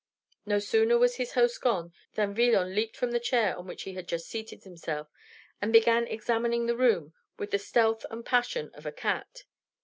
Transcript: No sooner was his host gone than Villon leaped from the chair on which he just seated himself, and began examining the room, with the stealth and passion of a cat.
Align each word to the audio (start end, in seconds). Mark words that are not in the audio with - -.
No 0.47 0.57
sooner 0.57 0.97
was 0.97 1.17
his 1.17 1.33
host 1.33 1.61
gone 1.61 1.93
than 2.15 2.33
Villon 2.33 2.73
leaped 2.73 2.97
from 2.97 3.11
the 3.11 3.19
chair 3.19 3.55
on 3.55 3.67
which 3.67 3.83
he 3.83 3.93
just 4.01 4.25
seated 4.27 4.63
himself, 4.63 5.09
and 5.61 5.71
began 5.71 6.07
examining 6.07 6.65
the 6.65 6.75
room, 6.75 7.13
with 7.37 7.51
the 7.51 7.59
stealth 7.59 8.03
and 8.09 8.25
passion 8.25 8.71
of 8.73 8.87
a 8.87 8.91
cat. 8.91 9.43